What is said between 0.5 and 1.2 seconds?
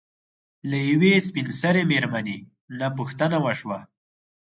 له يوې